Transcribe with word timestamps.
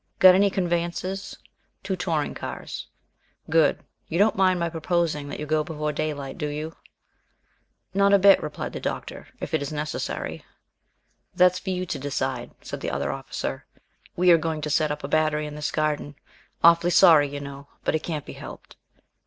"Got 0.17 0.33
any 0.33 0.49
conveyances?" 0.49 1.37
"Two 1.83 1.95
touring 1.95 2.33
cars." 2.33 2.87
"Good. 3.51 3.83
You 4.07 4.17
don't 4.17 4.35
mind 4.35 4.59
my 4.59 4.67
proposing 4.67 5.27
that 5.29 5.39
you 5.39 5.45
go 5.45 5.63
before 5.63 5.93
daylight, 5.93 6.39
do 6.39 6.47
you?" 6.47 6.75
"Not 7.93 8.11
a 8.11 8.17
bit," 8.17 8.41
replied 8.41 8.73
the 8.73 8.79
Doctor, 8.79 9.27
"if 9.39 9.53
it 9.53 9.61
is 9.61 9.71
necessary." 9.71 10.43
"That's 11.35 11.59
for 11.59 11.69
you 11.69 11.85
to 11.85 11.99
decide," 11.99 12.49
said 12.63 12.81
the 12.81 12.89
other 12.89 13.11
officer. 13.11 13.67
"We 14.15 14.31
are 14.31 14.39
going 14.39 14.61
to 14.61 14.71
set 14.71 14.89
up 14.89 15.03
a 15.03 15.07
battery 15.07 15.45
in 15.45 15.53
this 15.53 15.69
garden. 15.69 16.15
Awfully 16.63 16.89
sorry, 16.89 17.29
you 17.29 17.39
know, 17.39 17.67
but 17.83 17.93
it 17.93 17.99
can't 18.01 18.25
be 18.25 18.33
helped." 18.33 18.75